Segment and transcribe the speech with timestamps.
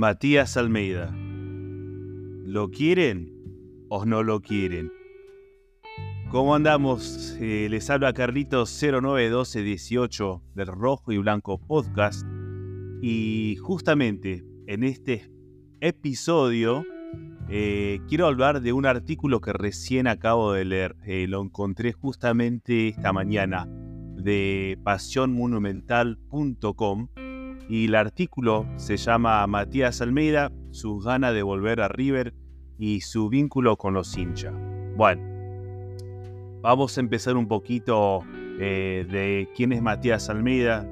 [0.00, 1.14] Matías Almeida.
[1.14, 3.34] ¿Lo quieren
[3.90, 4.90] o no lo quieren?
[6.30, 7.36] ¿Cómo andamos?
[7.38, 12.26] Eh, les habla Carlitos 091218 del Rojo y Blanco Podcast.
[13.02, 15.30] Y justamente en este
[15.82, 16.82] episodio
[17.50, 20.96] eh, quiero hablar de un artículo que recién acabo de leer.
[21.04, 23.68] Eh, lo encontré justamente esta mañana
[24.16, 27.08] de pasionmonumental.com
[27.70, 32.34] y el artículo se llama Matías Almeida, sus ganas de volver a River
[32.78, 34.52] y su vínculo con los hinchas.
[34.96, 35.22] Bueno,
[36.62, 38.24] vamos a empezar un poquito
[38.58, 40.84] eh, de quién es Matías Almeida.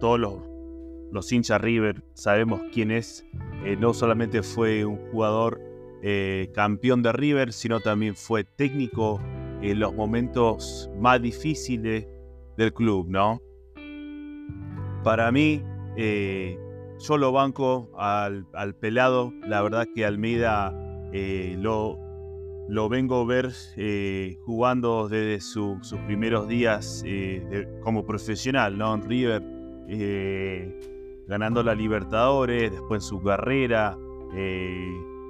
[0.00, 0.36] Todos los,
[1.12, 3.26] los hinchas River sabemos quién es.
[3.66, 5.60] Eh, no solamente fue un jugador
[6.02, 9.20] eh, campeón de River, sino también fue técnico
[9.60, 12.06] en los momentos más difíciles
[12.56, 13.38] del club, ¿no?
[15.04, 15.62] Para mí,
[16.02, 16.58] eh,
[16.98, 18.46] yo lo banco al,
[18.80, 19.34] pelado.
[19.46, 20.72] La verdad que Almeida
[21.12, 21.98] eh, lo,
[22.88, 27.04] vengo a ver eh, jugando desde sus primeros días
[27.82, 28.94] como profesional, ¿no?
[28.94, 29.42] En River,
[31.28, 33.98] ganando la Libertadores, después en su carrera,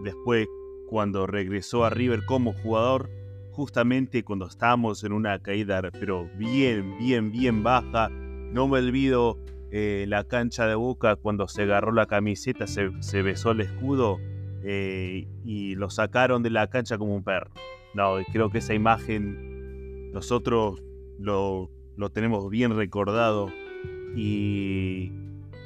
[0.04, 0.46] después
[0.86, 3.10] cuando regresó a River como jugador,
[3.50, 8.08] justamente cuando estábamos en una caída, pero bien, bien, bien baja.
[8.08, 9.38] No me olvido
[9.72, 14.18] eh, la cancha de Boca cuando se agarró la camiseta, se, besó el escudo
[14.64, 17.50] eh, y lo sacaron de la cancha como un perro.
[17.94, 20.82] No, creo que esa imagen nosotros
[21.18, 21.70] lo,
[22.12, 23.48] tenemos bien recordado
[24.16, 25.12] y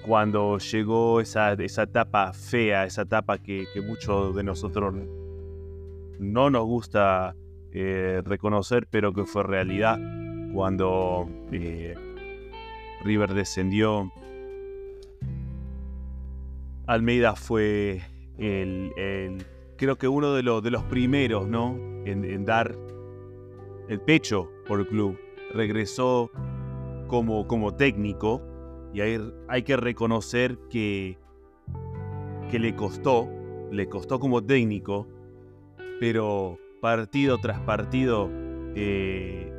[0.06, 4.94] cuando llegó esa, esa etapa fea, esa etapa que, muchos de nosotros
[6.18, 7.36] no nos gusta
[7.72, 9.98] eh, reconocer, pero que fue realidad
[10.52, 11.26] cuando
[13.04, 14.10] River descendió.
[16.86, 18.02] Almeida fue
[18.38, 18.92] el,
[19.76, 21.76] creo que uno de, los, de los primeros, ¿no?
[22.04, 22.76] En, dar
[23.88, 25.18] el pecho por el club.
[25.52, 26.30] Regresó
[27.06, 28.42] como, como técnico
[28.92, 31.18] y hay, hay que reconocer que,
[32.50, 33.28] que le costó,
[33.70, 35.06] le costó como técnico,
[36.00, 38.28] pero partido tras partido
[38.74, 39.53] eh,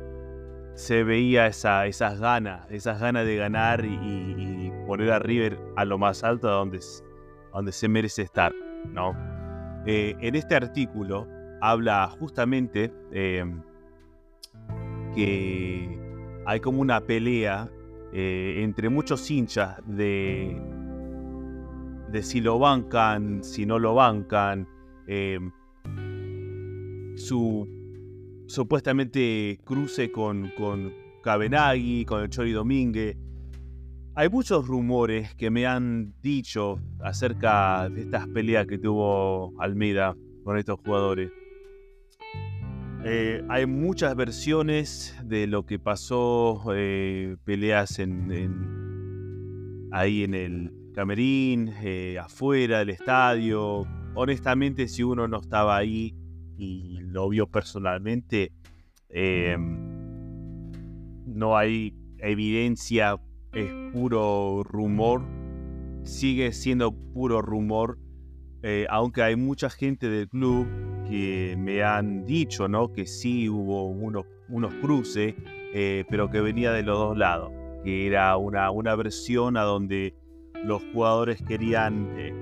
[0.76, 5.98] se veía esa, esas ganas, esas ganas de ganar y, poner a River a lo
[5.98, 6.78] más alto donde,
[7.52, 8.52] donde se merece estar,
[8.92, 9.16] ¿no?
[9.84, 11.26] Eh, en este artículo
[11.60, 13.62] habla justamente em,
[15.12, 15.98] que
[16.44, 17.68] hay como una pelea
[18.12, 20.60] eh, entre muchos hinchas de,
[22.12, 24.68] de si lo bancan, si no lo bancan,
[25.08, 25.50] em,
[27.16, 27.75] su
[28.46, 30.92] supuestamente cruce con, con
[31.22, 33.16] Cabenagui, con el Chori Domínguez.
[34.14, 40.56] Hay muchos rumores que me han dicho acerca de estas peleas que tuvo Almeida con
[40.56, 41.30] estos jugadores.
[43.04, 51.72] Eh, hay muchas versiones de lo que pasó, eh, peleas en, ahí en el camerín,
[51.82, 53.86] eh, afuera del estadio.
[54.14, 56.14] Honestamente, si uno no estaba ahí,
[56.56, 58.52] y lo vio personalmente,
[59.08, 59.96] em,
[61.26, 63.18] no hay evidencia,
[63.52, 65.22] es puro rumor,
[66.02, 67.98] sigue siendo puro rumor,
[68.62, 70.66] eh, aunque hay mucha gente del club
[71.08, 72.92] que me han dicho ¿no?
[72.92, 75.34] que sí hubo unos, unos cruces,
[75.72, 77.52] eh, pero que venía de los dos lados,
[77.84, 80.14] que era una, una versión a donde
[80.64, 82.34] los jugadores querían eh,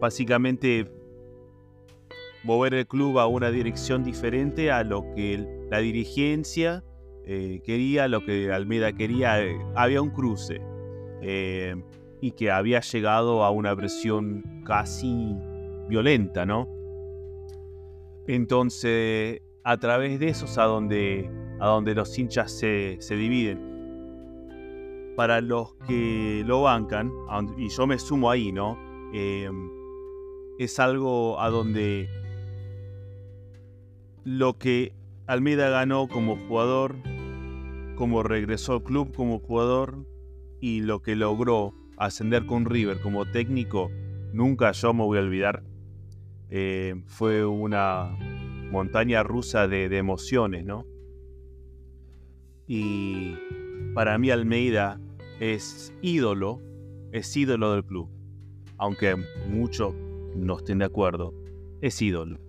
[0.00, 0.90] básicamente
[2.44, 6.84] mover el club a una dirección diferente a lo que la dirigencia
[7.24, 9.42] eh, quería, lo que Almeida quería.
[9.42, 10.60] Eh, había un cruce
[11.22, 11.74] eh,
[12.20, 15.34] y que había llegado a una versión casi
[15.88, 16.68] violenta, ¿no?
[18.28, 21.28] Entonces, a través de eso es a donde,
[21.58, 23.74] a donde los hinchas se, se dividen.
[25.16, 27.10] Para los que lo bancan,
[27.56, 28.78] y yo me sumo ahí, ¿no?
[30.58, 32.08] es algo a donde
[34.26, 34.92] lo que
[35.28, 36.96] Almeida ganó como jugador,
[37.94, 40.04] como regresó al club como jugador
[40.60, 43.88] y lo que logró ascender con River como técnico,
[44.32, 45.62] nunca yo me voy a olvidar.
[46.50, 48.18] Eh, fue una
[48.72, 50.84] montaña rusa de, de, emociones, ¿no?
[52.66, 53.36] Y
[53.94, 55.00] para mí Almeida
[55.38, 56.60] es ídolo,
[57.12, 58.10] es ídolo del club.
[58.76, 59.14] Aunque
[59.48, 59.94] muchos
[60.34, 61.32] no estén de acuerdo,
[61.80, 62.45] es ídolo.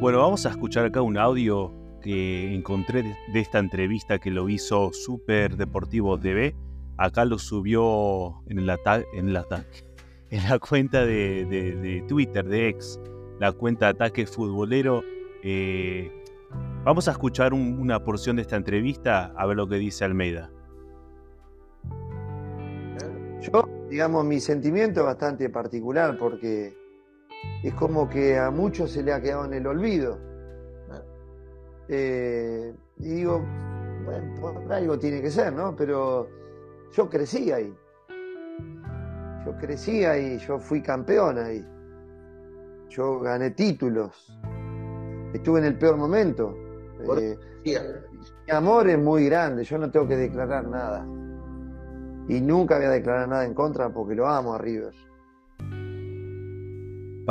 [0.00, 4.92] Bueno, vamos a escuchar acá un audio que encontré de esta entrevista que lo hizo
[4.92, 6.54] Super Deportivo TV
[7.00, 9.06] acá lo subió en el ataque,
[10.30, 13.00] en la cuenta de, Twitter, de ex,
[13.38, 15.02] la cuenta Ataque Futbolero.
[15.42, 16.12] Eh,
[16.84, 20.50] vamos a escuchar una porción de esta entrevista a ver lo que dice Almeida.
[23.40, 26.79] Yo, digamos, mi sentimiento es bastante particular porque
[27.62, 30.18] es como que a muchos se le ha quedado en el olvido.
[31.88, 33.44] Eh, y digo,
[34.04, 35.74] bueno, por algo tiene que ser, ¿no?
[35.74, 36.28] Pero
[36.92, 37.74] yo crecí ahí.
[39.44, 41.66] Yo crecí ahí, yo fui campeón ahí.
[42.88, 44.32] Yo gané títulos.
[45.32, 46.54] Estuve en el peor momento.
[47.18, 51.04] Eh, mi amor es muy grande, yo no tengo que declarar nada.
[52.28, 54.94] Y nunca voy a declarar nada en contra porque lo amo a River.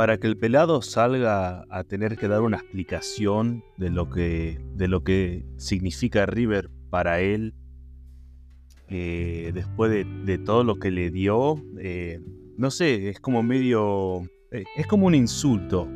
[0.00, 4.88] Para que el pelado salga a tener que dar una explicación de lo que, de
[4.88, 7.52] lo que significa River para él,
[8.88, 9.90] eh, después
[10.24, 12.18] de, todo lo que le dio, eh,
[12.56, 15.86] no sé, es como medio, eh, es como un insulto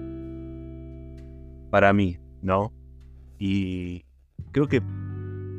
[1.71, 2.75] para mí, ¿no?
[3.39, 4.05] Y
[4.53, 4.83] creo que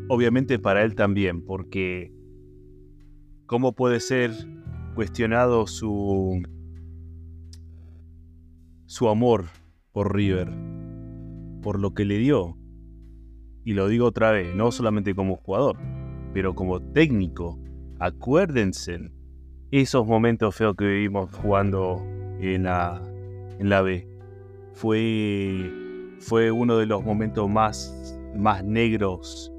[0.08, 2.12] obviamente para él también, porque
[3.48, 4.34] ¿cómo puede ser
[4.94, 6.44] cuestionado su,
[8.86, 9.46] su amor
[9.92, 10.52] por River,
[11.62, 12.58] por lo que le dio?
[13.64, 15.78] Y lo digo otra vez, no solamente como jugador,
[16.34, 17.60] pero como técnico,
[18.00, 19.12] acuérdense
[19.72, 22.06] esos momentos feos que vivimos jugando
[22.40, 23.02] en la,
[23.60, 24.08] en la B.
[24.74, 25.72] Fue,
[26.20, 29.52] fue uno de los momentos más, más negros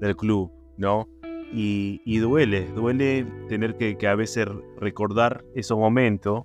[0.00, 1.08] del club, ¿no?
[1.52, 4.48] Y, duele, duele tener que, a veces
[4.80, 6.44] recordar esos momentos,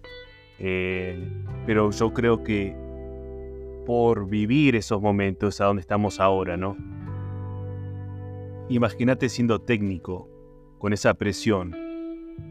[0.60, 1.28] eh,
[1.66, 2.76] pero yo creo que
[3.86, 6.78] por vivir esos momentos a donde estamos ahora, ¿no?
[8.70, 10.30] Imagínate siendo técnico,
[10.78, 11.76] con esa presión,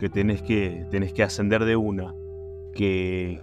[0.00, 2.14] que tenés que, tenés que ascender de una,
[2.74, 3.40] que,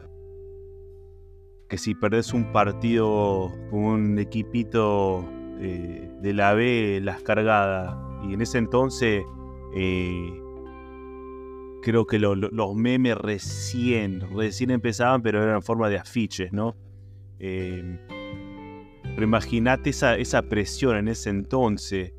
[1.68, 5.26] que si perdés un partido con un equipito
[5.60, 7.96] eh, de la B, las cargadas,
[8.28, 9.24] y en ese entonces
[9.76, 10.42] eh,
[11.86, 16.76] creo que los memes recién, recién empezaban, pero eran forma de afiches, ¿no?
[17.38, 18.00] Eh,
[19.22, 22.12] imagínate esa, presión en ese entonces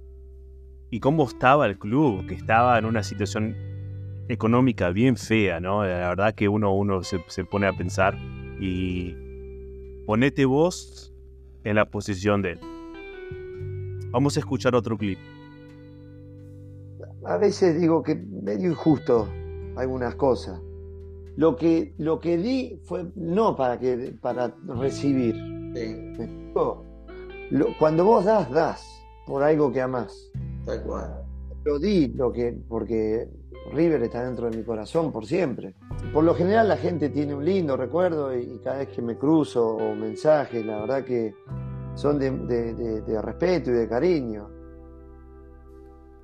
[0.89, 3.57] y cómo estaba el club, que estaba en una situación
[4.29, 5.85] económica bien fea, ¿no?
[5.85, 8.17] La verdad que uno, uno se, pone a pensar
[8.61, 9.17] y
[10.07, 11.13] ponete vos
[11.65, 12.61] en la posición de él.
[14.13, 15.19] Vamos a escuchar otro clip.
[17.25, 19.29] A veces digo que medio injusto
[19.77, 20.61] algunas cosas.
[21.37, 25.37] Lo que, lo que di fue no para, que, para recibir.
[27.79, 30.33] cuando vos das, das por algo que amás.
[30.65, 31.23] Tal cual.
[31.65, 33.29] Lo di lo que, porque
[33.73, 35.75] River está dentro de mi corazón por siempre.
[36.13, 39.77] Por lo general la gente tiene un lindo recuerdo y, cada vez que me cruzo
[39.77, 41.35] o mensajes, la verdad que
[41.95, 44.49] son de, respeto y de cariño.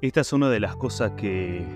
[0.00, 1.66] Esta es una de las cosas que,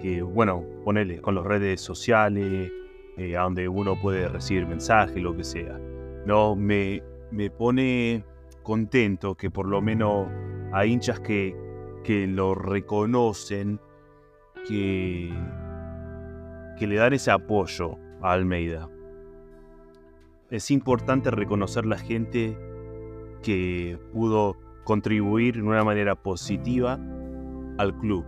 [0.00, 2.70] que bueno, ponerle con las redes sociales,
[3.16, 5.78] eh, a donde uno puede recibir mensajes, lo que sea.
[6.26, 8.24] No, me, me pone
[8.62, 10.28] contento que por lo menos
[10.72, 11.56] hay hinchas que,
[12.04, 13.80] que lo reconocen,
[14.68, 15.32] que,
[16.78, 18.88] que le dan ese apoyo a Almeida.
[20.50, 22.56] Es importante reconocer la gente
[23.42, 26.98] que pudo contribuir de una manera positiva
[27.78, 28.24] al club.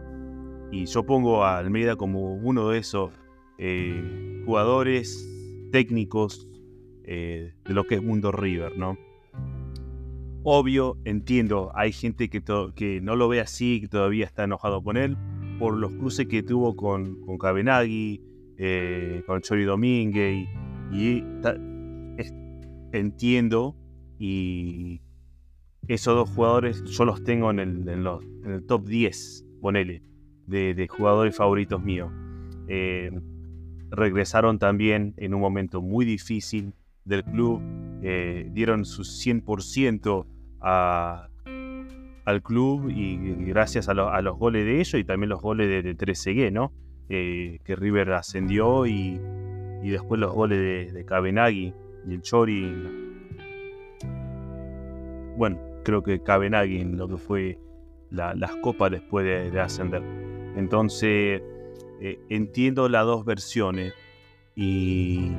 [0.70, 3.12] Y yo pongo a Almeida como uno de esos
[3.58, 5.26] eh, jugadores
[5.72, 6.48] técnicos
[7.04, 8.98] eh, de lo que es Mundo River, ¿no?
[10.44, 12.42] Obvio, entiendo, hay gente que,
[12.74, 15.16] que no lo ve así, que todavía está enojado con él,
[15.58, 18.22] por los cruces que tuvo con, con Cabenagui,
[18.56, 20.48] eh, con Chori Domínguez,
[20.92, 21.24] y,
[22.92, 23.76] entiendo,
[24.18, 25.00] y
[25.86, 30.02] esos dos jugadores yo los tengo en el, en los, en el top 10, ponele,
[30.48, 32.10] de, jugadores favoritos míos.
[32.68, 33.10] Eh,
[33.90, 36.74] regresaron también en un momento muy difícil
[37.04, 37.62] del club,
[38.02, 40.26] eh, dieron su 100%
[40.60, 45.96] al club y gracias a, los goles de ellos y también los goles de, de
[45.96, 46.72] 13G, ¿no?
[47.08, 49.18] Eh, que River ascendió y,
[49.82, 51.72] después los goles de, de Cabenagui
[52.06, 52.74] y el Chori.
[55.36, 57.58] Bueno, creo que Cabenagui en lo que fue
[58.10, 60.02] las copas después de, ascender.
[60.56, 61.42] Entonces,
[62.00, 63.92] eh, entiendo las dos versiones
[64.54, 65.32] y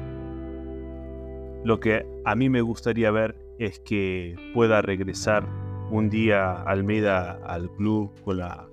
[1.64, 5.48] lo que a mí me gustaría ver es que pueda regresar
[5.92, 8.70] un día Almeida al club con la,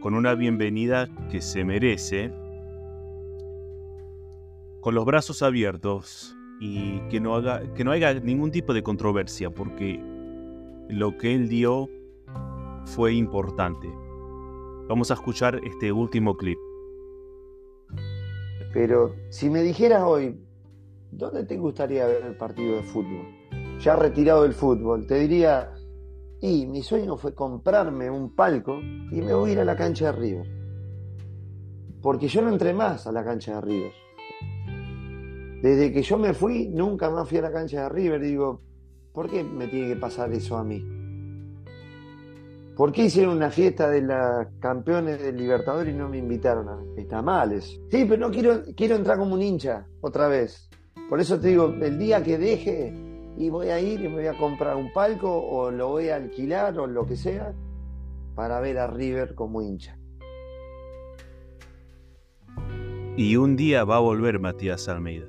[0.00, 2.32] con una bienvenida que se merece,
[4.80, 9.50] con los brazos abiertos y que no, haga, que no haya ningún tipo de controversia,
[9.50, 10.00] porque
[10.88, 11.88] lo que él dio
[12.84, 13.88] fue importante.
[14.88, 16.58] Vamos a escuchar este último clip.
[18.72, 20.40] Pero si me dijeras hoy,
[21.10, 23.26] ¿dónde te gustaría ver el partido de fútbol?
[23.78, 25.72] Ya retirado del fútbol, te diría,
[26.40, 30.06] y mi sueño fue comprarme un palco y me voy a ir a la cancha
[30.06, 30.46] de River.
[32.02, 33.92] Porque yo no entré más a la cancha de River.
[35.62, 38.20] Desde que yo me fui, nunca más fui a la cancha de River.
[38.20, 38.62] Digo,
[39.12, 41.01] ¿por qué me tiene que pasar eso a mí?
[42.82, 47.00] ¿Por qué hicieron una fiesta de las campeones del Libertador y no me invitaron a
[47.00, 47.80] Está mal eso.
[47.92, 50.68] Sí, pero no quiero, quiero entrar como un hincha otra vez.
[51.08, 52.92] Por eso te digo, el día que deje
[53.38, 56.16] y voy a ir y me voy a comprar un palco o lo voy a
[56.16, 57.54] alquilar o lo que sea
[58.34, 59.96] para ver a River como hincha.
[63.16, 65.28] Y un día va a volver Matías Almeida.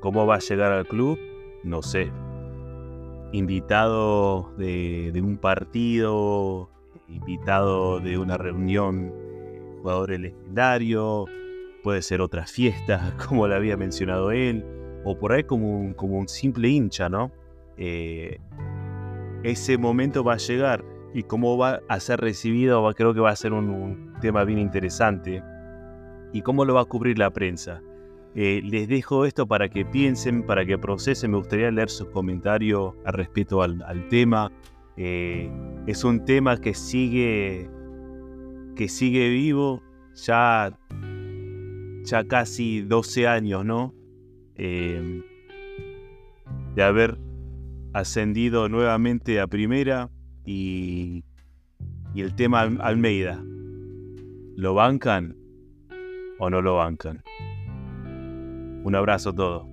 [0.00, 1.16] ¿Cómo va a llegar al club?
[1.62, 2.10] No sé
[3.32, 6.70] invitado de, un partido,
[7.08, 9.12] invitado de una reunión
[9.80, 11.24] jugadores legendarios,
[11.82, 14.64] puede ser otra fiesta, como le había mencionado él,
[15.04, 17.32] o por ahí como un, como un simple hincha, ¿no?
[17.76, 18.38] Eh,
[19.42, 20.84] ese momento va a llegar
[21.14, 25.42] y cómo va a ser recibido, creo que va a ser un tema bien interesante.
[26.32, 27.82] Y cómo lo va a cubrir la prensa.
[28.34, 31.32] Eh, les dejo esto para que piensen, para que procesen.
[31.32, 34.52] Me gustaría leer sus comentarios al respecto al, tema.
[34.96, 35.50] Eh,
[35.86, 37.68] es un tema que sigue,
[38.76, 39.82] que sigue vivo
[40.14, 40.72] ya,
[42.04, 43.94] ya casi 12 años, ¿no?
[44.56, 45.22] Eh,
[46.74, 47.18] de haber
[47.92, 50.08] ascendido nuevamente a primera
[50.44, 51.24] y,
[52.14, 53.42] y el tema Almeida.
[54.56, 55.36] ¿Lo bancan
[56.38, 57.22] o no lo bancan?
[58.82, 59.69] Un abrazo a todos.